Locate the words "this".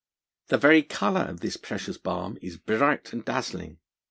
1.41-1.57